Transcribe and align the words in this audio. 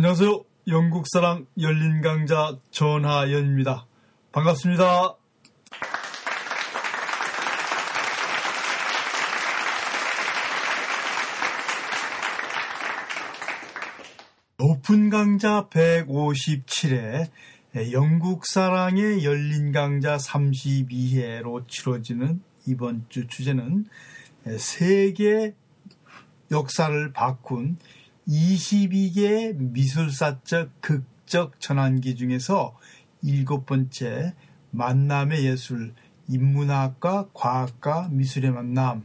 안녕하세요. 0.00 0.44
영국사랑 0.66 1.44
열린 1.60 2.00
강자 2.00 2.56
전하연입니다. 2.70 3.86
반갑습니다. 4.32 5.14
높은 14.56 15.10
강자 15.10 15.68
157회 15.68 17.28
영국사랑의 17.92 19.22
열린 19.22 19.70
강자 19.70 20.16
32회로 20.16 21.68
치러지는 21.68 22.40
이번 22.66 23.04
주 23.10 23.26
주제는 23.26 23.84
세계 24.56 25.54
역사를 26.50 27.12
바꾼 27.12 27.76
22개 28.28 29.56
미술사적 29.56 30.80
극적 30.80 31.60
전환기 31.60 32.16
중에서 32.16 32.76
일곱 33.22 33.66
번째 33.66 34.34
만남의 34.70 35.44
예술, 35.44 35.94
인문학과 36.28 37.28
과학과 37.34 38.08
미술의 38.10 38.52
만남, 38.52 39.04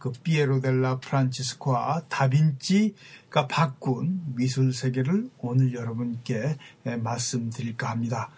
그 0.00 0.10
피에로 0.10 0.60
델라 0.60 0.98
프란치스코와 0.98 2.06
다빈치가 2.08 3.46
바꾼 3.46 4.22
미술 4.34 4.72
세계를 4.72 5.30
오늘 5.38 5.74
여러분께 5.74 6.56
말씀드릴까 6.98 7.88
합니다. 7.88 8.30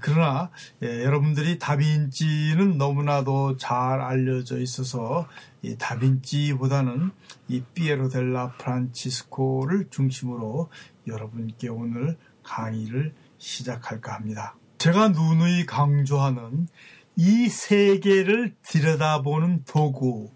그러나 0.00 0.50
여러분들이 0.80 1.58
다빈치는 1.58 2.78
너무나도 2.78 3.56
잘 3.56 4.00
알려져 4.00 4.60
있어서 4.60 5.26
이 5.62 5.76
다빈치보다는 5.76 7.10
이 7.48 7.62
피에로 7.74 8.08
델라 8.08 8.52
프란치스코를 8.58 9.88
중심으로 9.90 10.68
여러분께 11.06 11.68
오늘 11.68 12.16
강의를 12.44 13.14
시작할까 13.38 14.14
합니다. 14.14 14.54
제가 14.78 15.08
누누이 15.08 15.64
강조하는 15.66 16.68
이 17.16 17.48
세계를 17.48 18.54
들여다보는 18.62 19.64
도구, 19.64 20.30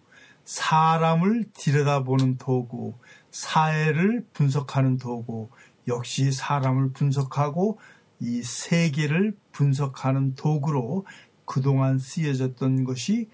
사람을 0.46 1.50
들여다보는 1.52 2.38
도구, 2.38 2.94
사회를 3.30 4.24
분석하는 4.32 4.96
도구, 4.96 5.50
역시 5.88 6.32
사람을 6.32 6.92
분석하고 6.92 7.78
이 8.20 8.42
세계를 8.42 9.36
분석하는 9.52 10.36
도구로 10.36 11.04
그동안 11.44 11.98
쓰여졌던 11.98 12.84
것이 12.84 13.28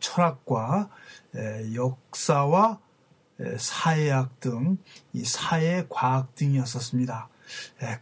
철학과 0.00 0.90
역사와 1.74 2.80
사회학 3.58 4.40
등 4.40 4.78
이 5.12 5.24
사회과학 5.24 6.34
등이었었습니다. 6.34 7.28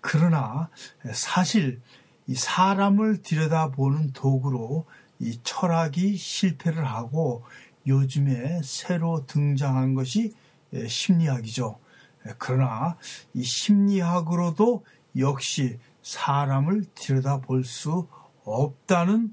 그러나 0.00 0.70
사실 1.12 1.80
이 2.26 2.34
사람을 2.34 3.22
들여다보는 3.22 4.12
도구로 4.12 4.86
이 5.18 5.40
철학이 5.42 6.16
실패를 6.16 6.84
하고 6.84 7.44
요즘에 7.86 8.60
새로 8.62 9.26
등장한 9.26 9.94
것이 9.94 10.34
심리학이죠. 10.88 11.78
그러나 12.38 12.96
이 13.34 13.42
심리학으로도 13.42 14.84
역시 15.18 15.78
사람을 16.02 16.84
들여다볼 16.94 17.64
수 17.64 18.08
없다는 18.44 19.32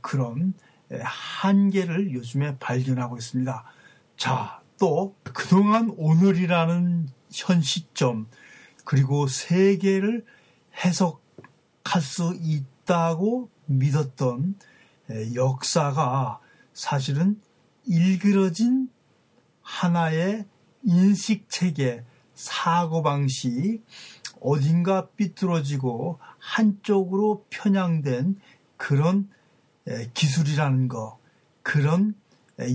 그런 0.00 0.54
한계를 0.90 2.12
요즘에 2.14 2.56
발견하고 2.58 3.18
있습니다. 3.18 3.64
자, 4.16 4.62
또 4.78 5.14
그동안 5.22 5.92
오늘이라는 5.96 7.08
현 7.32 7.60
시점 7.60 8.26
그리고 8.84 9.26
세계를 9.26 10.24
해석할 10.84 12.00
수 12.00 12.34
있다고 12.40 13.50
믿었던 13.66 14.54
역사가 15.34 16.40
사실은 16.72 17.40
일그러진 17.88 18.90
하나의 19.62 20.46
인식 20.84 21.48
체계, 21.48 22.04
사고 22.34 23.02
방식, 23.02 23.82
어딘가 24.40 25.08
삐뚤어지고 25.16 26.20
한쪽으로 26.38 27.44
편향된 27.50 28.40
그런 28.76 29.28
기술이라는 30.14 30.88
거, 30.88 31.18
그런 31.62 32.14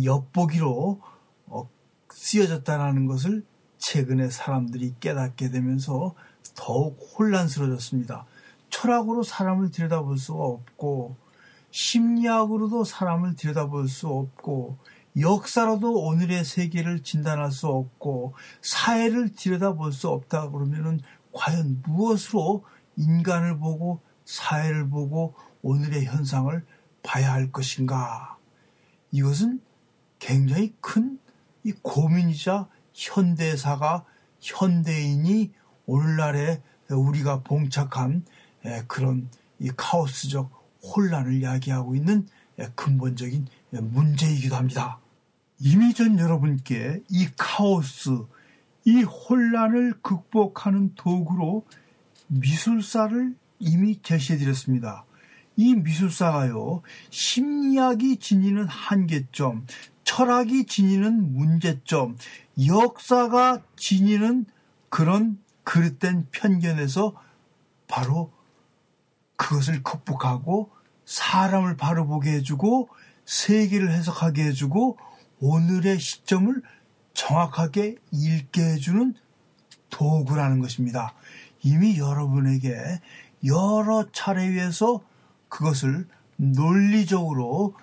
엿보기로 0.03 1.01
어, 1.47 1.69
쓰여졌다는 2.09 3.06
것을 3.07 3.45
최근에 3.78 4.30
사람들이 4.30 4.95
깨닫게 5.00 5.50
되면서 5.50 6.16
더욱 6.56 7.00
혼란스러워졌습니다. 7.18 8.25
철학으로 8.69 9.24
사람을 9.24 9.72
들여다볼 9.72 10.18
수가 10.18 10.44
없고, 10.44 11.16
심리학으로도 11.72 12.84
사람을 12.84 13.35
들여다볼 13.35 13.88
수 13.88 14.07
없고, 14.07 14.78
역사로도 15.19 15.94
오늘의 15.94 16.44
세계를 16.44 17.03
진단할 17.03 17.51
수 17.51 17.68
없고 17.68 18.34
사회를 18.62 19.34
들여다볼 19.34 19.91
수 19.91 20.09
없다 20.09 20.50
그러면은 20.50 21.00
과연 21.31 21.84
무엇으로 21.85 22.66
인간을 22.97 23.57
보고 23.59 24.01
사회를 24.25 24.90
보고 24.90 25.35
오늘의 25.62 26.06
현상을 26.06 26.66
봐야 27.03 27.34
할 27.34 27.51
것인가? 27.51 28.38
이것은 29.12 29.62
굉장히 30.19 30.74
큰 30.79 31.24
이 31.63 31.72
고민이자 31.81 32.68
현대사가 32.94 34.06
현대인이 34.40 35.51
오늘날에 35.85 36.62
우리가 36.90 37.41
봉착한 37.41 38.25
그런 38.88 39.30
이 39.59 39.72
카오스적 39.75 40.51
혼란을 40.84 41.41
야기하고 41.41 41.95
있는 41.95 42.28
근본적인 42.75 43.47
문제이기도 43.72 44.56
합니다. 44.56 45.00
이미 45.59 45.94
전 45.94 46.19
여러분께 46.19 47.02
이 47.09 47.28
카오스, 47.38 48.25
이 48.86 49.03
혼란을 49.03 49.94
극복하는 50.02 50.94
도구로 50.96 51.66
미술사를 52.28 53.36
이미 53.59 54.02
제시해 54.02 54.38
드렸습니다. 54.40 55.06
이 55.56 55.75
미술사가요, 55.75 56.81
심리학이 57.09 58.18
지니는 58.18 58.68
한계점, 58.68 59.66
철학이 60.03 60.66
지니는 60.66 61.34
문제점, 61.34 62.18
역사가 62.68 63.62
지니는 63.78 64.46
그런 64.90 65.38
그릇된 65.63 66.28
편견에서 66.31 67.16
바로 67.88 68.31
그것을 69.38 69.84
극복하고 69.84 70.72
사람을 71.06 71.78
바로 71.78 72.08
보게 72.08 72.31
해주고 72.34 72.90
세계를 73.25 73.92
해석하게 73.92 74.44
해주고 74.46 74.97
오늘의 75.44 76.00
시점을 76.00 76.62
정확하게 77.14 77.98
읽게 78.14 78.62
해주는 78.62 79.14
도구라는 79.90 80.62
것입니다. 80.62 81.14
이미 81.64 81.98
여러분에게 82.00 83.02
여러 83.46 84.09
차례에서 84.14 85.04
그것을 85.50 86.08
논리적으로 86.38 87.76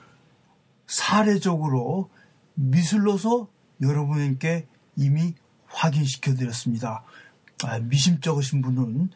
사례적으로 0.87 2.09
미술로서 2.54 3.48
여러분께 3.82 4.66
이미 4.97 5.34
확인시켜 5.66 6.34
드렸습니다. 6.37 7.04
아, 7.65 7.78
미심쩍으신 7.78 8.62
분은 8.62 9.10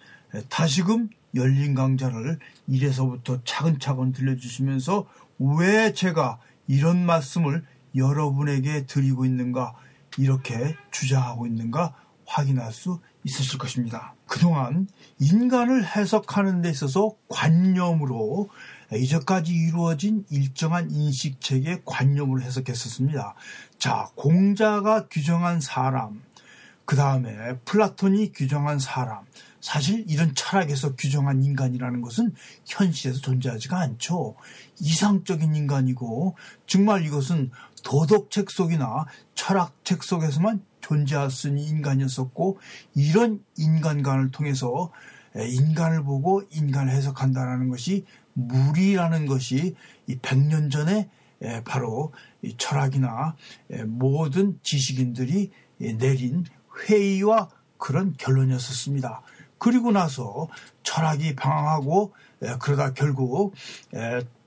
다시금 0.50 1.08
열린 1.34 1.74
강좌를 1.74 2.38
1에서부터 2.68 3.40
차근차근 3.46 4.12
들려주시면서 4.12 5.06
왜 5.38 5.94
제가 5.94 6.38
이런 6.68 7.06
말씀을 7.06 7.64
여러분에게 7.94 8.86
드리고 8.86 9.24
있는가 9.24 9.74
이렇게 10.18 10.76
주장하고 10.90 11.46
있는가 11.46 11.94
확인할 12.26 12.72
수 12.72 13.00
있으실 13.24 13.58
것입니다. 13.58 14.14
그동안 14.26 14.88
인간을 15.18 15.84
해석하는 15.84 16.62
데 16.62 16.70
있어서 16.70 17.14
관념으로 17.28 18.48
이제까지 18.92 19.52
이루어진 19.52 20.24
일정한 20.30 20.90
인식 20.90 21.40
체계 21.40 21.80
관념으로 21.84 22.42
해석했었습니다. 22.42 23.34
자, 23.78 24.08
공자가 24.14 25.06
규정한 25.08 25.60
사람, 25.60 26.22
그 26.84 26.96
다음에 26.96 27.56
플라톤이 27.64 28.32
규정한 28.32 28.78
사람, 28.78 29.24
사실 29.60 30.04
이런 30.08 30.34
철학에서 30.34 30.94
규정한 30.94 31.42
인간이라는 31.42 32.02
것은 32.02 32.34
현실에서 32.66 33.20
존재하지가 33.20 33.78
않죠. 33.78 34.36
이상적인 34.78 35.54
인간이고 35.54 36.36
정말 36.66 37.06
이것은 37.06 37.50
도덕책 37.84 38.50
속이나 38.50 39.06
철학책 39.34 40.02
속에서만 40.02 40.64
존재할 40.80 41.30
수 41.30 41.48
있는 41.48 41.62
인간이었었고 41.62 42.58
이런 42.94 43.42
인간관을 43.56 44.30
통해서 44.30 44.90
인간을 45.34 46.02
보고 46.02 46.42
인간을 46.50 46.92
해석한다는 46.92 47.68
것이 47.68 48.04
무리라는 48.34 49.26
것이 49.26 49.76
이 50.06 50.18
100년 50.18 50.70
전에 50.70 51.08
바로 51.64 52.12
철학이나 52.58 53.36
모든 53.86 54.58
지식인들이 54.62 55.50
내린 55.98 56.44
회의와 56.86 57.48
그런 57.78 58.14
결론이었었습니다. 58.16 59.22
그리고 59.58 59.92
나서 59.92 60.48
철학이 60.82 61.34
방황하고 61.34 62.12
그러다 62.60 62.92
결국 62.92 63.54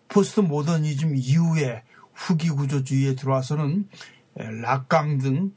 포스트 0.07 0.40
모더니즘 0.42 1.16
이후에 1.16 1.83
후기 2.18 2.50
구조주의에 2.50 3.16
들어와서는 3.16 3.88
락강 4.36 5.19
등 5.19 5.54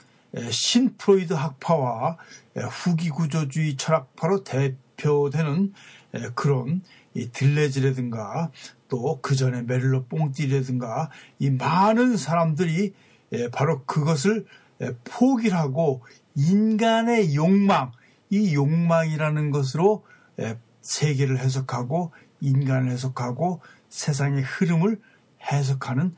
신프로이드 0.51 1.33
학파와 1.33 2.19
후기 2.71 3.09
구조주의 3.09 3.77
철학파로 3.77 4.45
대표되는 4.45 5.73
그런 6.35 6.83
들레즈라든가 7.33 8.51
또 8.89 9.21
그 9.23 9.37
전에 9.37 9.63
메릴로 9.63 10.05
뽕띠라든가 10.07 11.11
이 11.39 11.51
많은 11.51 12.17
사람들이 12.17 12.93
바로 13.53 13.85
그것을 13.85 14.45
포기하고 15.05 16.03
인간의 16.35 17.37
욕망, 17.37 17.93
이 18.29 18.55
욕망이라는 18.55 19.51
것으로 19.51 20.05
세계를 20.83 21.39
해석하고 21.39 22.13
인간을 22.41 22.91
해석하고 22.91 23.61
세상의 23.89 24.43
흐름을 24.43 25.01
해석하는 25.53 26.17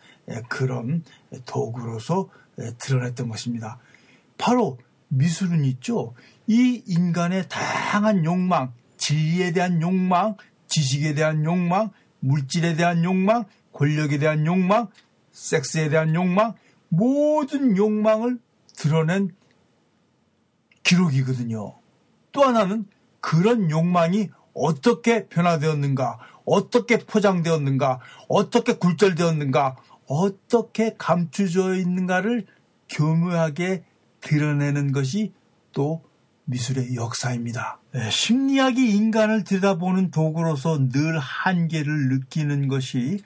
그런 0.48 1.04
도구로서 1.46 2.28
드러냈던 2.78 3.28
것입니다. 3.28 3.78
바로 4.38 4.78
미술은 5.08 5.64
있죠. 5.64 6.14
이 6.46 6.82
인간의 6.86 7.48
다양한 7.48 8.24
욕망, 8.24 8.72
진리에 8.96 9.52
대한 9.52 9.80
욕망, 9.82 10.36
지식에 10.68 11.14
대한 11.14 11.44
욕망, 11.44 11.90
물질에 12.20 12.74
대한 12.76 13.04
욕망, 13.04 13.44
권력에 13.72 14.18
대한 14.18 14.46
욕망, 14.46 14.88
섹스에 15.32 15.88
대한 15.88 16.14
욕망, 16.14 16.54
모든 16.88 17.76
욕망을 17.76 18.38
드러낸 18.76 19.34
기록이거든요. 20.82 21.74
또 22.32 22.42
하나는 22.42 22.86
그런 23.20 23.70
욕망이 23.70 24.28
어떻게 24.54 25.26
변화되었는가, 25.28 26.18
어떻게 26.44 26.98
포장되었는가, 26.98 28.00
어떻게 28.28 28.74
굴절되었는가, 28.74 29.76
어떻게 30.06 30.94
감추져 30.98 31.76
있는가를 31.76 32.46
교묘하게 32.88 33.84
드러내는 34.20 34.92
것이 34.92 35.32
또 35.72 36.02
미술의 36.44 36.94
역사입니다. 36.96 37.78
네, 37.92 38.10
심리학이 38.10 38.96
인간을 38.96 39.44
들여다보는 39.44 40.10
도구로서 40.10 40.88
늘 40.88 41.18
한계를 41.18 42.08
느끼는 42.08 42.68
것이 42.68 43.22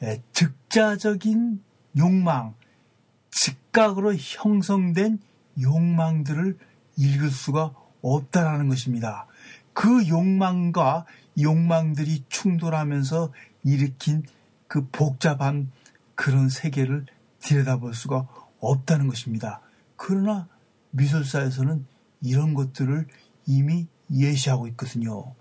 네, 0.00 0.22
즉자적인 0.32 1.62
욕망, 1.96 2.54
즉각으로 3.30 4.14
형성된 4.14 5.18
욕망들을 5.60 6.58
읽을 6.96 7.30
수가 7.30 7.72
없다라는 8.02 8.68
것입니다. 8.68 9.26
그 9.72 10.06
욕망과 10.08 11.06
욕망들이 11.40 12.24
충돌하면서 12.28 13.32
일으킨 13.64 14.22
그 14.68 14.86
복잡한 14.88 15.70
그런 16.16 16.48
세계를 16.48 17.06
들여다볼 17.38 17.94
수가 17.94 18.26
없다는 18.58 19.06
것입니다. 19.06 19.60
그러나 19.96 20.48
미술사에서는 20.90 21.86
이런 22.22 22.54
것들을 22.54 23.06
이미 23.46 23.86
예시하고 24.10 24.66
있거든요. 24.68 25.34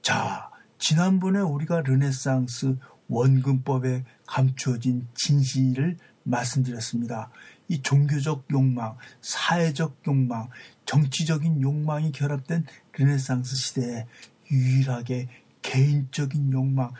자, 0.00 0.50
지난번에 0.78 1.40
우리가 1.40 1.82
르네상스 1.82 2.76
원근법에 3.08 4.04
감추어진 4.26 5.06
진실을 5.14 5.98
말씀드렸습니다. 6.22 7.30
이 7.68 7.82
종교적 7.82 8.46
욕망, 8.52 8.96
사회적 9.20 10.02
욕망, 10.06 10.48
정치적인 10.86 11.60
욕망이 11.60 12.12
결합된 12.12 12.64
르네상스 12.92 13.56
시대에 13.56 14.06
유일하게 14.50 15.28
개인적인 15.62 16.52
욕망, 16.52 16.92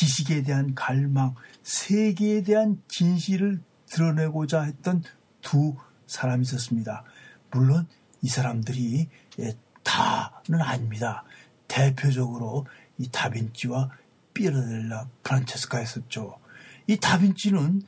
지식에 0.00 0.40
대한 0.44 0.74
갈망, 0.74 1.34
세계에 1.62 2.42
대한 2.42 2.82
진실을 2.88 3.60
드러내고자 3.84 4.62
했던 4.62 5.02
두 5.42 5.76
사람이 6.06 6.40
있었습니다. 6.40 7.04
물론 7.50 7.86
이 8.22 8.28
사람들이 8.30 9.10
예, 9.40 9.52
다는 9.82 10.62
아닙니다. 10.62 11.22
대표적으로 11.68 12.66
이 12.96 13.10
다빈치와 13.10 13.90
피에로델라 14.32 15.06
프란체스카였었죠. 15.22 16.38
이 16.86 16.96
다빈치는 16.96 17.82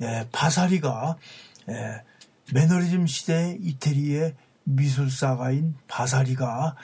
예, 0.00 0.26
바사리가 0.32 1.18
예, 1.68 2.02
매너리즘 2.54 3.06
시대 3.06 3.58
이태리의 3.60 4.34
미술사가인 4.64 5.74
바사리가 5.86 6.76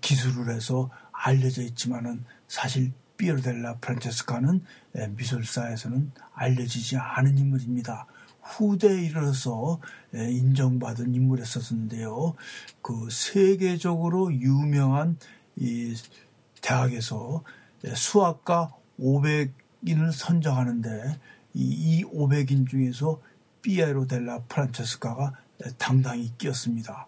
기술을 0.00 0.54
해서 0.54 0.88
알려져 1.12 1.60
있지만은 1.60 2.24
사실 2.48 2.92
피에로델라 3.22 3.76
프란체스카는 3.76 4.64
미술사에서는 5.10 6.10
알려지지 6.34 6.96
않은 6.96 7.38
인물입니다. 7.38 8.06
후대에 8.40 9.00
이르러서 9.04 9.78
인정받은 10.12 11.14
인물이었었는데요. 11.14 12.34
그 12.82 13.08
세계적으로 13.12 14.34
유명한 14.34 15.18
이 15.54 15.94
대학에서 16.60 17.44
수학과 17.94 18.74
500인을 18.98 20.10
선정하는데 20.10 21.20
이 21.54 22.04
500인 22.04 22.68
중에서 22.68 23.22
피에로 23.62 24.08
델라 24.08 24.40
프란체스카가 24.48 25.32
당당히 25.78 26.36
끼었습니다. 26.38 27.06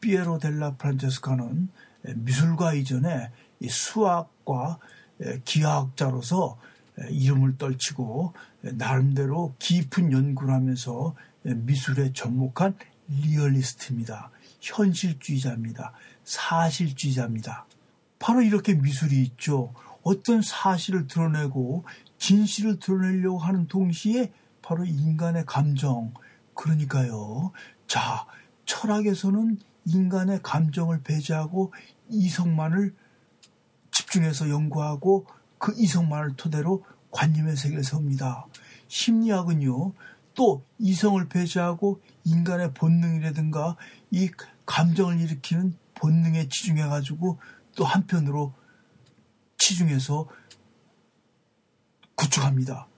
피에로 0.00 0.38
델라 0.38 0.76
프란체스카는 0.76 1.68
미술가 2.14 2.72
이전에 2.72 3.30
수학과 3.68 4.78
기하학자로서 5.44 6.58
이름을 7.10 7.58
떨치고 7.58 8.32
나름대로 8.62 9.54
깊은 9.58 10.12
연구를 10.12 10.52
하면서 10.52 11.14
미술에 11.42 12.12
접목한 12.12 12.74
리얼리스트입니다. 13.08 14.30
현실주의자입니다. 14.60 15.92
사실주의자입니다. 16.24 17.66
바로 18.18 18.42
이렇게 18.42 18.74
미술이 18.74 19.22
있죠. 19.22 19.72
어떤 20.02 20.42
사실을 20.42 21.06
드러내고 21.06 21.84
진실을 22.18 22.78
드러내려고 22.78 23.38
하는 23.38 23.66
동시에 23.66 24.32
바로 24.62 24.84
인간의 24.84 25.44
감정. 25.46 26.12
그러니까요. 26.54 27.52
자, 27.86 28.26
철학에서는 28.64 29.58
인간의 29.84 30.40
감정을 30.42 31.02
배제하고 31.02 31.72
이성만을 32.08 32.94
집중해서 34.16 34.48
연구하고 34.48 35.26
그 35.58 35.74
이성만을 35.76 36.36
토대로 36.36 36.84
관념의 37.10 37.56
세계를 37.56 37.84
세웁니다. 37.84 38.46
심리학은요, 38.88 39.92
또 40.34 40.64
이성을 40.78 41.28
배제하고 41.28 42.00
인간의 42.24 42.74
본능이라든가 42.74 43.76
이 44.10 44.30
감정을 44.64 45.20
일으키는 45.20 45.76
본능에 45.94 46.48
치중해가지고 46.48 47.38
또 47.76 47.84
한편으로 47.84 48.52
치중해서 49.58 50.28
구축합니다. 52.14 52.88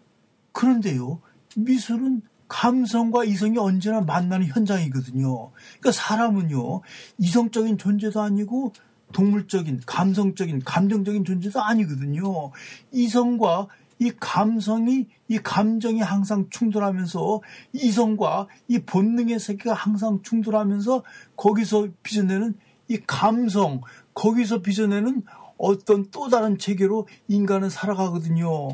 그런데요, 0.52 1.20
미술은 1.56 2.22
감성과 2.48 3.24
이성이 3.24 3.58
언제나 3.58 4.00
만나는 4.00 4.46
현장이거든요. 4.46 5.50
그러니까 5.50 5.92
사람은요, 5.92 6.80
이성적인 7.18 7.78
존재도 7.78 8.20
아니고 8.20 8.72
동물적인, 9.12 9.82
감성적인, 9.86 10.62
감정적인 10.64 11.24
존재도 11.24 11.62
아니거든요. 11.62 12.50
이성과 12.92 13.68
이 14.00 14.12
감성이, 14.20 15.06
이 15.26 15.38
감정이 15.38 16.00
항상 16.00 16.46
충돌하면서 16.50 17.40
이성과 17.72 18.46
이 18.68 18.78
본능의 18.78 19.40
세계가 19.40 19.74
항상 19.74 20.20
충돌하면서 20.22 21.02
거기서 21.36 21.88
빚어내는 22.02 22.54
이 22.88 23.00
감성, 23.06 23.80
거기서 24.14 24.62
빚어내는 24.62 25.22
어떤 25.56 26.06
또 26.10 26.28
다른 26.28 26.58
체계로 26.58 27.08
인간은 27.26 27.70
살아가거든요. 27.70 28.68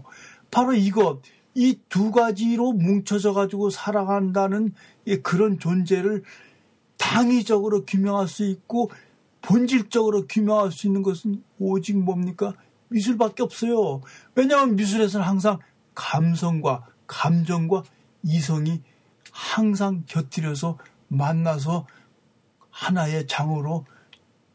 바로 0.51 0.75
이것, 0.75 1.21
이 1.55 1.79
두 1.89 2.11
가지로 2.11 2.73
뭉쳐져 2.73 3.33
가지고 3.33 3.71
살아간다는 3.71 4.75
그런 5.23 5.59
존재를 5.59 6.25
당위적으로 6.97 7.85
규명할 7.85 8.29
수 8.29 8.45
있고 8.45 8.91
본질적으로 9.45 10.27
규명할 10.27 10.73
수 10.73 10.87
있는 10.87 11.03
것은 11.03 11.43
오직 11.59 11.99
뭡니까? 11.99 12.55
미술밖에 12.89 13.43
없어요. 13.43 14.01
왜냐하면 14.35 14.77
미술에서는 14.77 15.25
항상 15.27 15.59
감성과 15.95 16.87
감정과 17.07 17.85
이성이 18.23 18.83
항상 19.31 20.05
곁들여서 20.07 20.79
만나서 21.09 21.87
하나의 22.71 23.27
장으로 23.27 23.85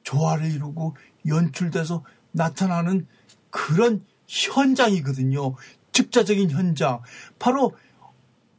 조화를 0.03 0.51
이루고 0.51 0.95
연출돼서 1.27 2.03
나타나는 2.31 3.05
그런 3.51 4.03
현장이거든요. 4.27 5.55
즉자적인 5.91 6.49
현장. 6.49 7.01
바로 7.37 7.73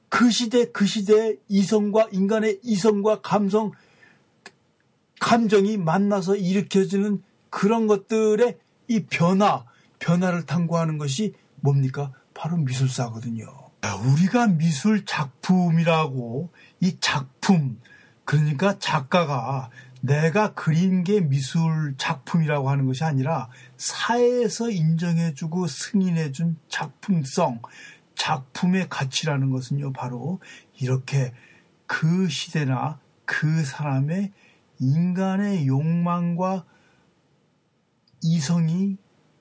그 0.09 0.31
시대, 0.31 0.71
그 0.71 0.87
시대의 0.87 1.39
이성과 1.49 2.09
인간의 2.13 2.61
이성과 2.63 3.21
감성, 3.21 3.73
감정이 5.21 5.77
만나서 5.77 6.35
일으켜지는 6.35 7.23
그런 7.50 7.87
것들의 7.87 8.59
이 8.89 9.05
변화, 9.07 9.65
변화를 10.00 10.47
탐구하는 10.47 10.99
것이 10.99 11.35
뭡니까? 11.61 12.12
바로 12.35 12.57
미술사거든요. 12.57 13.47
우리가 14.12 14.47
미술 14.49 15.05
작품이라고 15.05 16.50
이 16.81 16.97
작품, 17.00 17.81
그러니까 18.25 18.79
작가가 18.79 19.71
내가 20.00 20.55
그린 20.55 21.05
게 21.05 21.21
미술 21.21 21.95
작품이라고 21.99 22.71
하는 22.71 22.87
것이 22.87 23.05
아니라 23.05 23.50
사회에서 23.77 24.71
인정해주고 24.71 25.67
승인해준 25.67 26.59
작품성, 26.69 27.61
작품의 28.15 28.89
가치라는 28.89 29.50
것은요, 29.50 29.93
바로 29.93 30.41
이렇게 30.79 31.33
그 31.87 32.29
시대나 32.29 32.99
그 33.25 33.65
사람의 33.65 34.33
인간의 34.81 35.67
욕망과 35.67 36.65
이성이 38.23 38.97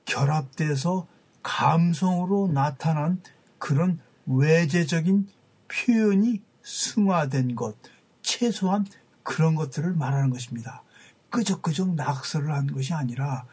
결합돼서 0.05 1.08
감성으로 1.41 2.50
나타난 2.53 3.22
그런 3.58 4.00
외재적인 4.25 5.27
표현이 5.67 6.41
승화된 6.63 7.55
것, 7.55 7.75
최소한 8.22 8.86
그런 9.24 9.55
것들을 9.55 9.93
말하는 9.93 10.29
것입니다. 10.29 10.84
끄적끄적 11.29 11.96
낙서를 11.96 12.53
한 12.53 12.67
것이 12.67 12.93
아니라 12.93 13.46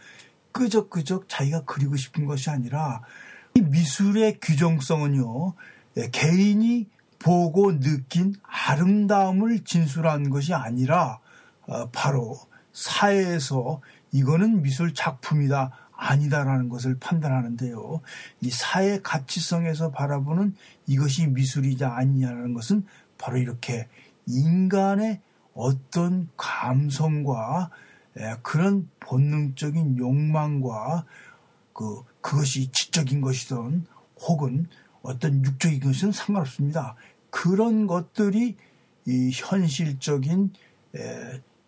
끄적끄적 0.52 1.28
자기가 1.28 1.64
그리고 1.64 1.97
싶은 1.97 2.25
것이 2.25 2.50
아니라 2.50 3.02
이 3.55 3.61
미술의 3.61 4.38
규정성은요, 4.40 5.55
예, 5.99 6.11
개인이 6.11 6.88
보고 7.19 7.78
느낀 7.78 8.35
아름다움을 8.43 9.64
진술한 9.64 10.31
것이 10.31 10.55
아니라 10.55 11.14
어, 11.14 11.25
바로 11.92 12.38
사회에서 12.73 13.80
이거는 14.12 14.62
미술 14.62 14.94
작품이다 14.94 15.70
아니다라는 15.92 16.68
것을 16.68 16.99
판단하는데요. 16.99 18.00
이 18.42 18.50
사회 18.50 19.00
가치성에서 19.00 19.90
바라보는 19.90 20.54
이것이 20.87 21.26
미술이자 21.26 21.94
아니냐라는 21.94 22.54
것은 22.54 22.85
바로 23.18 23.38
이렇게 23.38 23.88
인간의 24.26 25.20
어떤 25.54 26.28
감성과 26.37 27.70
그런 28.42 28.90
본능적인 29.00 29.96
욕망과 29.96 31.06
그 31.73 32.02
그것이 32.20 32.70
지적인 32.73 33.20
것이든 33.23 33.87
혹은 34.20 34.66
어떤 35.02 35.44
육적인 35.44 35.80
것은 35.80 36.12
상관없습니다. 36.12 36.94
그런 37.30 37.87
것들이 37.87 38.56
이 39.06 39.30
현실적인 39.32 40.52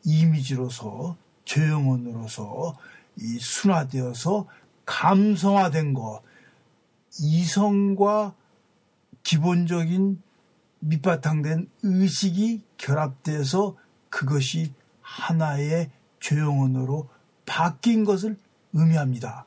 이미지로서 0.08 1.18
죄영원으로서 1.44 2.78
이 3.16 3.38
순화되어서 3.38 4.46
감성화된 4.86 5.92
것, 5.92 6.22
이성과 7.20 8.34
기본적인 9.22 10.22
밑바탕된 10.80 11.68
의식이 11.82 12.62
결합돼서 12.78 13.76
그것이 14.08 14.72
하나의 15.02 15.90
죄영원으로 16.20 17.10
바뀐 17.44 18.04
것을 18.04 18.38
의미합니다. 18.72 19.44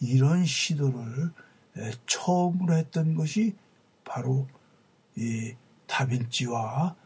이런 0.00 0.44
시도를 0.44 1.30
처음으로 2.06 2.74
했던 2.74 3.14
것이 3.14 3.54
바로 4.04 4.48
이 5.16 5.54
다빈치와 5.86 6.96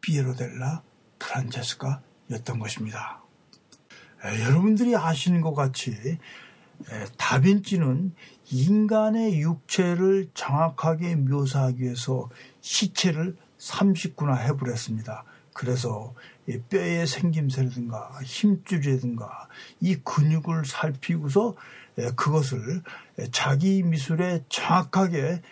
피에로델라 0.00 0.82
프란체스카였던 1.18 2.58
것입니다. 2.58 3.22
여러분들이 4.24 4.96
아시는 4.96 5.40
것 5.40 5.54
같이 5.54 6.18
다빈치는 7.16 8.14
인간의 8.50 9.40
육체를 9.40 10.30
정확하게 10.34 11.16
묘사하기 11.16 11.82
위해서 11.82 12.28
시체를 12.60 13.36
30구나 13.58 14.38
해부했습니다. 14.38 15.24
그래서 15.52 16.14
뼈의 16.70 17.06
생김새라든가 17.06 18.10
힘줄이라든가 18.24 19.48
이 19.80 19.96
근육을 19.96 20.64
살피고서 20.64 21.54
그것을 22.16 22.82
자기 23.30 23.82
미술에 23.82 24.44
정확하게 24.48 25.42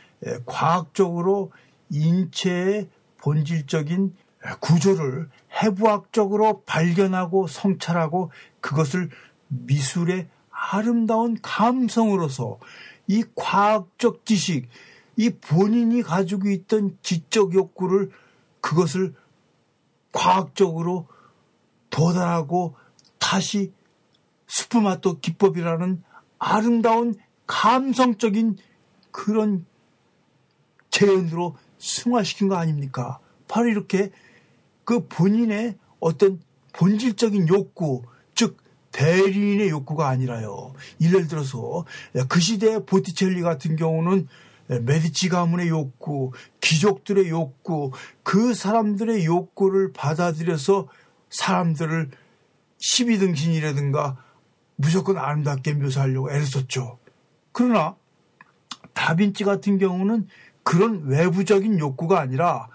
과학적으로 0.46 1.52
인체의 1.90 2.88
본질적인 3.18 4.16
구조를 4.60 5.28
해부학적으로 5.62 6.62
발견하고 6.64 7.46
성찰하고 7.46 8.30
그것을 8.60 9.10
미술의 9.48 10.28
아름다운 10.50 11.36
감성으로서 11.40 12.58
이 13.06 13.24
과학적 13.34 14.26
지식, 14.26 14.68
이 15.16 15.30
본인이 15.30 16.02
가지고 16.02 16.50
있던 16.50 16.98
지적 17.02 17.54
욕구를 17.54 18.10
그것을 18.60 19.14
과학적으로 20.12 21.06
도달하고 21.90 22.74
다시 23.18 23.72
스프마토 24.46 25.20
기법이라는 25.20 26.02
아름다운 26.38 27.14
감성적인 27.46 28.58
그런 29.10 29.66
재현으로 30.90 31.56
승화시킨 31.78 32.48
거 32.48 32.56
아닙니까? 32.56 33.18
바로 33.46 33.68
이렇게 33.68 34.10
그 34.88 35.06
본인의 35.06 35.76
어떤 36.00 36.40
본질적인 36.72 37.48
욕구, 37.48 38.04
즉 38.34 38.56
대리인의 38.90 39.68
욕구가 39.68 40.08
아니라요. 40.08 40.72
예를 40.98 41.28
들어서 41.28 41.84
그 42.26 42.40
시대의 42.40 42.86
보티첼리 42.86 43.42
같은 43.42 43.76
경우는 43.76 44.28
메디치 44.66 45.28
가문의 45.28 45.68
욕구, 45.68 46.32
귀족들의 46.62 47.28
욕구, 47.28 47.90
그 48.22 48.54
사람들의 48.54 49.26
욕구를 49.26 49.92
받아들여서 49.92 50.88
사람들을 51.28 52.10
12등신이라든가 52.78 54.16
무조건 54.76 55.18
아름답게 55.18 55.74
묘사하려고 55.74 56.30
애를 56.30 56.46
썼죠. 56.46 56.98
그러나 57.52 57.94
다빈치 58.94 59.44
같은 59.44 59.76
경우는 59.76 60.28
그런 60.62 61.04
외부적인 61.08 61.78
욕구가 61.78 62.20
아니라 62.20 62.68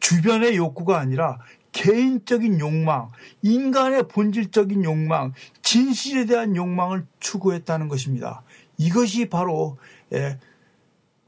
주변의 0.00 0.56
욕구가 0.56 1.00
아니라 1.00 1.38
개인적인 1.72 2.60
욕망, 2.60 3.10
인간의 3.42 4.08
본질적인 4.08 4.84
욕망, 4.84 5.32
진실에 5.62 6.26
대한 6.26 6.56
욕망을 6.56 7.06
추구했다는 7.20 7.88
것입니다. 7.88 8.42
이것이 8.78 9.28
바로 9.28 9.78
예, 10.12 10.38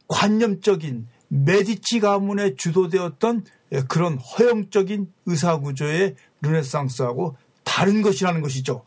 관념적인 0.08 1.06
메디치 1.28 2.00
가문에 2.00 2.56
주도되었던 2.56 3.44
예, 3.72 3.82
그런 3.82 4.18
허용적인 4.18 5.12
의사구조의 5.26 6.16
르네상스하고 6.42 7.36
다른 7.64 8.02
것이라는 8.02 8.40
것이죠. 8.40 8.84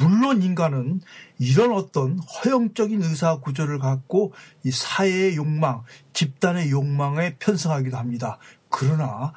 물론 0.00 0.42
인간은 0.42 1.00
이런 1.38 1.72
어떤 1.72 2.18
허용적인 2.18 3.02
의사 3.02 3.38
구조를 3.38 3.78
갖고 3.78 4.32
이 4.64 4.72
사회의 4.72 5.36
욕망, 5.36 5.84
집단의 6.12 6.70
욕망에 6.70 7.36
편성하기도 7.38 7.96
합니다. 7.96 8.38
그러나 8.78 9.32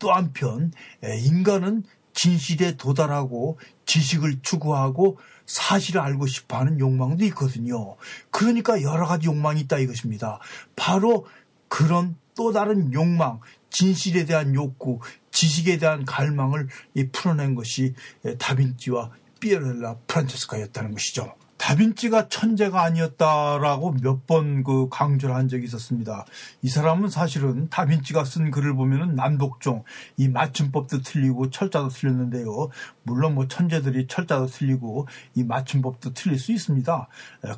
또 0.00 0.12
한편 0.12 0.72
인간은 1.02 1.84
진실에 2.14 2.76
도달하고 2.76 3.60
지식을 3.86 4.40
추구하고 4.42 5.18
사실을 5.46 6.00
알고 6.00 6.26
싶어 6.26 6.58
하는 6.58 6.80
욕망도 6.80 7.24
있거든요. 7.26 7.96
그러니까 8.32 8.82
여러 8.82 9.06
가지 9.06 9.28
욕망이 9.28 9.60
있다 9.60 9.78
이것입니다. 9.78 10.40
바로 10.74 11.26
그런 11.68 12.16
또 12.34 12.50
다른 12.50 12.92
욕망, 12.92 13.38
진실에 13.70 14.24
대한 14.24 14.52
욕구, 14.56 14.98
지식에 15.30 15.78
대한 15.78 16.04
갈망을 16.04 16.66
풀어낸 17.12 17.54
것이 17.54 17.94
다빈치와 18.40 19.12
피에렐라 19.38 19.98
프란체스카였다는 20.08 20.90
것이죠. 20.90 21.36
다빈치가 21.62 22.28
천재가 22.28 22.82
아니었다라고 22.82 23.92
몇 24.02 24.26
번 24.26 24.64
그 24.64 24.88
강조를 24.90 25.34
한 25.34 25.48
적이 25.48 25.64
있었습니다. 25.64 26.24
이 26.62 26.68
사람은 26.68 27.08
사실은 27.08 27.68
다빈치가 27.68 28.24
쓴 28.24 28.50
글을 28.50 28.74
보면은 28.74 29.14
난독종, 29.14 29.84
이 30.16 30.28
맞춤법도 30.28 31.02
틀리고 31.02 31.50
철자도 31.50 31.88
틀렸는데요. 31.88 32.68
물론 33.04 33.34
뭐 33.34 33.46
천재들이 33.48 34.06
철자도 34.08 34.46
틀리고 34.46 35.06
이 35.34 35.44
맞춤법도 35.44 36.14
틀릴 36.14 36.38
수 36.38 36.52
있습니다. 36.52 37.08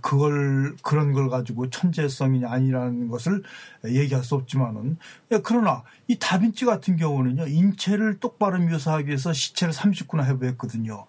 그걸 0.02 0.76
그런 0.82 1.12
걸 1.12 1.28
가지고 1.30 1.70
천재성이 1.70 2.44
아니라는 2.44 3.08
것을 3.08 3.42
얘기할 3.86 4.22
수 4.24 4.34
없지만은 4.34 4.98
그러나 5.42 5.82
이 6.08 6.18
다빈치 6.18 6.64
같은 6.64 6.96
경우는요 6.96 7.46
인체를 7.46 8.20
똑바로 8.20 8.58
묘사하기 8.60 9.06
위해서 9.08 9.32
시체를 9.32 9.72
30구나 9.72 10.24
해부했거든요. 10.26 11.06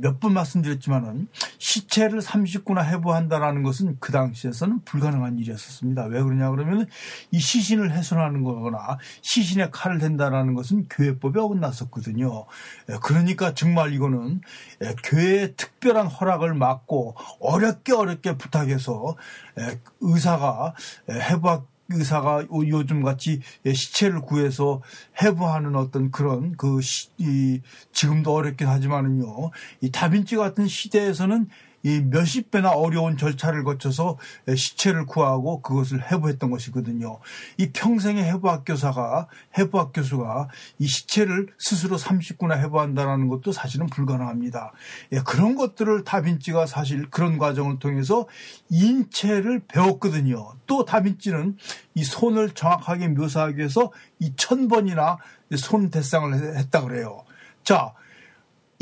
몇 0.00 0.20
번 0.20 0.34
말씀드렸지만은 0.34 1.26
시체를 1.58 2.11
시체를 2.12 2.20
30구나 2.20 2.84
해부한다라는 2.84 3.62
것은 3.62 3.96
그 3.98 4.12
당시에서는 4.12 4.84
불가능한 4.84 5.38
일이었었습니다. 5.38 6.04
왜 6.04 6.22
그러냐 6.22 6.50
그러면 6.50 6.86
이 7.30 7.40
시신을 7.40 7.92
훼손하는 7.92 8.44
거거나 8.44 8.98
시신에 9.22 9.70
칼을 9.70 9.98
댄다라는 9.98 10.54
것은 10.54 10.86
교회법에 10.88 11.40
어긋났었거든요. 11.40 12.46
예, 12.90 12.96
그러니까 13.02 13.54
정말 13.54 13.92
이거는 13.94 14.40
예, 14.84 14.94
교회의 15.02 15.54
특별한 15.56 16.06
허락을 16.06 16.54
막고 16.54 17.16
어렵게 17.40 17.94
어렵게 17.94 18.36
부탁해서 18.36 19.16
예, 19.58 19.80
의사가 20.00 20.74
해부학 21.08 21.72
의사가 21.94 22.46
요즘 22.50 23.02
같이 23.02 23.42
시체를 23.66 24.22
구해서 24.22 24.80
해부하는 25.20 25.76
어떤 25.76 26.10
그런 26.10 26.56
그 26.56 26.80
시, 26.80 27.08
이, 27.18 27.60
지금도 27.92 28.32
어렵긴 28.32 28.66
하지만은요 28.66 29.50
이 29.82 29.90
다빈치 29.90 30.36
같은 30.36 30.66
시대에서는 30.66 31.48
이 31.82 32.00
몇십 32.00 32.50
배나 32.50 32.70
어려운 32.72 33.16
절차를 33.16 33.64
거쳐서 33.64 34.18
시체를 34.54 35.06
구하고 35.06 35.62
그것을 35.62 36.10
해부했던 36.10 36.50
것이거든요. 36.50 37.18
이 37.56 37.70
평생의 37.70 38.24
해부학 38.24 38.64
교사가 38.66 39.28
해부학 39.56 39.92
교수가 39.92 40.48
이 40.78 40.86
시체를 40.86 41.48
스스로 41.58 41.96
30구나 41.96 42.58
해부한다라는 42.58 43.28
것도 43.28 43.52
사실은 43.52 43.86
불가능합니다. 43.86 44.72
예, 45.12 45.20
그런 45.20 45.56
것들을 45.56 46.04
다빈치가 46.04 46.66
사실 46.66 47.08
그런 47.10 47.38
과정을 47.38 47.78
통해서 47.78 48.26
인체를 48.68 49.62
배웠거든요. 49.66 50.54
또 50.66 50.84
다빈치는 50.84 51.56
이 51.94 52.04
손을 52.04 52.50
정확하게 52.50 53.08
묘사하기 53.08 53.56
위해서 53.58 53.90
이 54.18 54.32
천 54.36 54.66
번이나 54.68 55.18
손 55.56 55.90
대상을 55.90 56.56
했다 56.56 56.82
그래요. 56.82 57.24
자, 57.62 57.92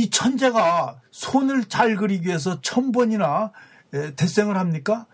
이 0.01 0.09
천재가 0.09 1.03
손을 1.11 1.67
잘 1.67 1.95
그리기 1.97 2.29
위해서 2.29 2.63
천 2.63 2.91
번이나 2.91 3.53
대생을 4.17 4.57
합니까? 4.57 5.07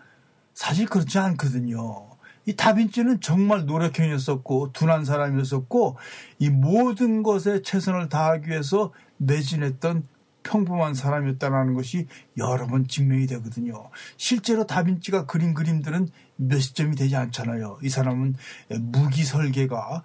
사실 0.53 0.85
그렇지 0.85 1.19
않거든요. 1.19 2.07
이 2.45 2.55
다빈치는 2.55 3.19
정말 3.19 3.65
노력형이었었고 3.65 4.71
둔한 4.71 5.03
사람이었었고 5.03 5.97
이 6.39 6.49
모든 6.49 7.21
것에 7.21 7.61
최선을 7.63 8.07
다하기 8.07 8.49
위해서 8.49 8.93
매진했던 9.17 10.07
평범한 10.43 10.93
사람이었다는 10.93 11.73
것이 11.73 12.07
여러 12.37 12.65
번 12.65 12.87
증명이 12.87 13.27
되거든요. 13.27 13.89
실제로 14.15 14.65
다빈치가 14.65 15.25
그린 15.25 15.53
그림들은 15.53 16.07
몇십 16.37 16.75
점이 16.75 16.95
되지 16.95 17.17
않잖아요. 17.17 17.79
이 17.83 17.89
사람은 17.89 18.35
무기 18.79 19.25
설계가 19.25 20.03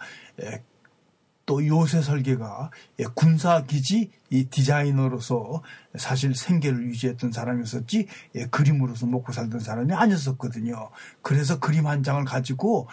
또 1.52 1.66
요새 1.66 2.00
설계가 2.00 2.71
예, 3.00 3.04
군사기지 3.04 4.11
이 4.30 4.44
디자이너로서 4.44 5.62
사실 5.97 6.35
생계를 6.35 6.82
유지했던 6.85 7.30
사람이었었지 7.30 8.06
예, 8.37 8.47
그림으로서 8.47 9.04
먹고 9.04 9.32
살던 9.32 9.61
사람이 9.61 9.92
아니었었거든요. 9.92 10.88
그래서 11.21 11.59
그림 11.59 11.87
한 11.87 12.02
장을 12.02 12.25
가지고 12.25 12.88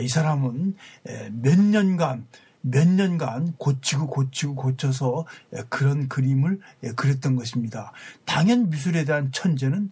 이 0.00 0.08
사람은 0.08 0.74
몇 1.32 1.60
년간 1.60 2.26
몇 2.62 2.88
년간 2.88 3.56
고치고 3.58 4.06
고치고 4.06 4.54
고쳐서 4.54 5.26
그런 5.68 6.08
그림을 6.08 6.60
그렸던 6.96 7.36
것입니다. 7.36 7.92
당연 8.24 8.70
미술에 8.70 9.04
대한 9.04 9.30
천재는 9.32 9.90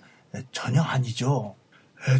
전혀 0.52 0.80
아니죠. 0.80 1.54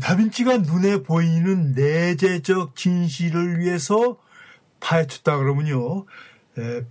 다빈치가 0.03 0.59
눈에 0.59 1.03
보이는 1.03 1.73
내재적 1.73 2.77
진실을 2.77 3.61
위해서 3.61 4.19
파헤쳤다 4.81 5.39
그러면요. 5.39 6.07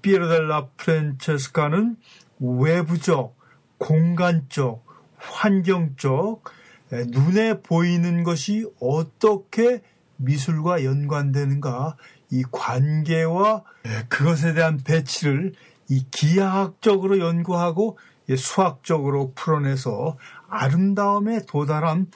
피에로델라 0.02 0.68
프란체스카는 0.78 1.98
외부적, 2.40 3.36
공간적, 3.78 4.86
환경적, 5.18 6.44
눈에 6.92 7.62
보이는 7.62 8.24
것이 8.24 8.66
어떻게 8.80 9.82
미술과 10.18 10.84
연관되는가 10.84 11.98
이 12.32 12.44
관계와 12.52 13.64
그것에 14.08 14.54
대한 14.54 14.78
배치를 14.78 15.54
이 15.90 16.06
기하학적으로 16.12 17.20
연구하고 17.20 17.98
수학적으로 18.38 19.34
풀어내서 19.34 20.18
아름다움에 20.48 21.46
도달한 21.48 22.08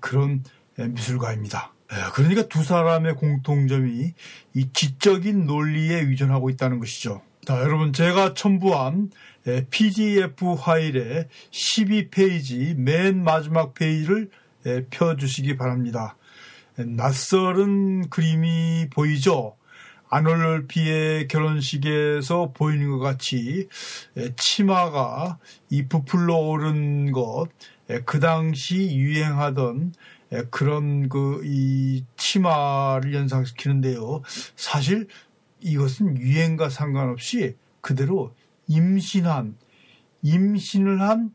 그런 0.00 0.42
미술가입니다. 0.76 1.72
예, 1.90 1.96
그러니까 2.14 2.48
두 2.48 2.62
사람의 2.62 3.14
공통점이 3.16 4.12
이 4.54 4.68
지적인 4.72 5.46
논리에 5.46 6.00
의존하고 6.00 6.50
있다는 6.50 6.78
것이죠. 6.78 7.22
자, 7.44 7.60
여러분 7.60 7.92
제가 7.94 8.34
첨부한 8.34 9.10
PDF 9.70 10.56
파일의 10.56 11.28
12페이지 11.50 12.76
맨 12.76 13.24
마지막 13.24 13.72
페이지를 13.72 14.28
펴주시기 14.90 15.56
바랍니다. 15.56 16.16
낯설은 16.76 18.10
그림이 18.10 18.88
보이죠? 18.90 19.56
아놀피의 20.10 21.28
결혼식에서 21.28 22.52
보이는 22.52 22.90
것 22.90 22.98
같이 22.98 23.68
치마가 24.36 25.38
이 25.70 25.86
부풀러 25.86 26.34
오른 26.34 27.12
것, 27.12 27.48
그 28.04 28.20
당시 28.20 28.94
유행하던 28.94 29.92
예, 29.92 29.98
그런 30.50 31.08
그 31.08 31.40
이 31.44 32.04
치마를 32.16 33.14
연상시키는데요. 33.14 34.22
사실 34.56 35.08
이것은 35.60 36.18
유행과 36.18 36.68
상관없이 36.68 37.56
그대로 37.80 38.34
임신한 38.66 39.56
임신을 40.22 41.00
한 41.00 41.32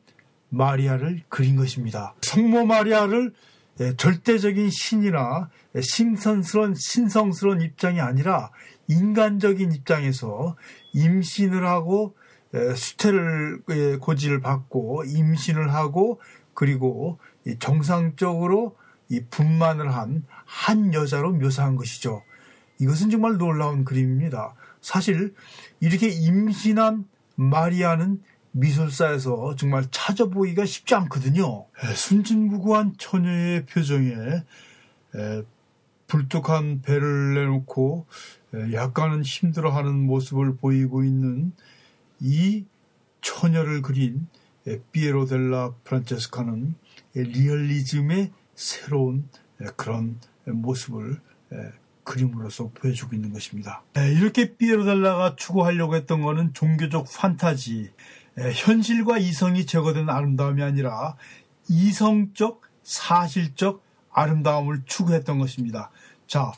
마리아를 0.49 1.23
그린 1.29 1.55
것입니다. 1.55 2.13
성모 2.21 2.65
마리아를 2.65 3.33
예, 3.79 3.95
절대적인 3.97 4.69
신이나 4.69 5.49
신선스러운 5.81 6.75
신성스러운 6.77 7.61
입장이 7.61 7.99
아니라 8.01 8.51
인간적인 8.87 9.71
입장에서 9.71 10.55
임신을 10.93 11.65
하고 11.65 12.15
예, 12.53 12.75
수태를 12.75 13.61
고지를 13.99 14.41
받고 14.41 15.05
임신을 15.05 15.73
하고 15.73 16.21
그리고 16.53 17.17
정상적으로 17.57 18.77
이 19.13 19.23
분만을 19.29 19.93
한 19.93 20.23
한 20.45 20.93
여자로 20.93 21.33
묘사한 21.33 21.75
것이죠. 21.75 22.23
이것은 22.79 23.09
정말 23.09 23.37
놀라운 23.37 23.85
그림입니다. 23.85 24.53
사실 24.81 25.33
이렇게 25.79 26.09
임신한 26.09 27.05
마리아는 27.35 28.21
미술사에서 28.51 29.55
정말 29.55 29.85
찾아보기가 29.89 30.65
쉽지 30.65 30.93
않거든요. 30.95 31.65
순진무구한 31.95 32.93
처녀의 32.99 33.65
표정에 33.65 34.13
불뚝한 36.07 36.83
배를 36.83 37.33
내놓고 37.33 38.05
약간은 38.73 39.23
힘들어하는 39.23 40.05
모습을 40.05 40.57
보이고 40.57 41.03
있는 41.03 41.51
이 42.19 42.65
처녀를 43.21 43.81
그린 43.81 44.27
피에로 44.91 45.25
델라 45.25 45.73
프란체스카는 45.83 46.75
리얼리즘의 47.15 48.31
새로운 48.55 49.27
그런 49.75 50.19
모습을 50.45 51.19
그림으로서 52.03 52.69
보여주고 52.73 53.15
있는 53.15 53.31
것입니다. 53.31 53.83
이렇게 53.95 54.55
피에로달라가 54.55 55.35
추구하려고 55.35 55.95
했던 55.95 56.21
것은 56.21 56.53
종교적 56.53 57.07
판타지, 57.11 57.91
현실과 58.55 59.19
이성이 59.19 59.65
제거된 59.65 60.09
아름다움이 60.09 60.61
아니라 60.61 61.15
이성적, 61.69 62.61
사실적 62.83 63.81
아름다움을 64.11 64.81
추구했던 64.85 65.39
것입니다. 65.39 65.91
자, 66.27 66.51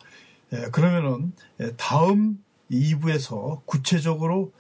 그러면은 0.72 1.34
다음 1.78 2.44
2부에서 2.72 3.64
구체적으로 3.66 4.52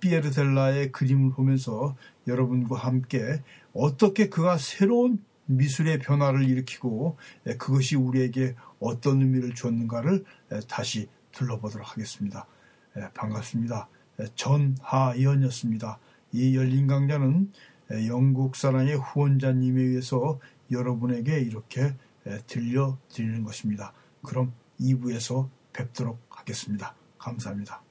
피에르델라의 0.00 0.90
그림을 0.92 1.32
보면서 1.32 1.94
여러분과 2.26 2.78
함께 2.78 3.42
어떻게 3.74 4.28
그가 4.28 4.58
새로운 4.58 5.24
미술의 5.46 5.98
변화를 5.98 6.48
일으키고 6.48 7.16
그것이 7.58 7.96
우리에게 7.96 8.54
어떤 8.80 9.20
의미를 9.20 9.54
주었는가를 9.54 10.24
다시 10.68 11.08
둘러보도록 11.32 11.90
하겠습니다. 11.92 12.46
반갑습니다. 13.14 13.88
전하이언이었습니다. 14.34 15.98
이 16.32 16.56
열린 16.56 16.86
강좌는 16.86 17.52
영국 18.06 18.56
사랑의 18.56 18.96
후원자님에 18.96 19.82
의해서 19.82 20.38
여러분에게 20.70 21.40
이렇게 21.40 21.94
들려드리는 22.46 23.42
것입니다. 23.44 23.92
그럼 24.22 24.52
2부에서 24.80 25.48
뵙도록 25.72 26.20
하겠습니다. 26.30 26.94
감사합니다. 27.18 27.82